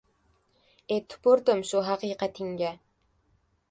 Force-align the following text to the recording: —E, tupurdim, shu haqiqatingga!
—E, 0.95 0.97
tupurdim, 1.13 1.63
shu 1.73 1.85
haqiqatingga! 1.91 2.77